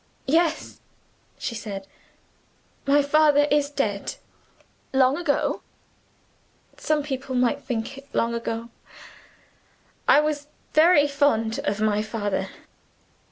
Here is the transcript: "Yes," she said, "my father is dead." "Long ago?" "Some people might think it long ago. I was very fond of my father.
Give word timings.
"Yes," 0.25 0.79
she 1.37 1.53
said, 1.53 1.85
"my 2.87 3.03
father 3.03 3.43
is 3.51 3.69
dead." 3.69 4.15
"Long 4.93 5.15
ago?" 5.15 5.61
"Some 6.75 7.03
people 7.03 7.35
might 7.35 7.61
think 7.61 7.99
it 7.99 8.09
long 8.11 8.33
ago. 8.33 8.69
I 10.07 10.19
was 10.19 10.47
very 10.73 11.07
fond 11.07 11.59
of 11.65 11.79
my 11.81 12.01
father. 12.01 12.49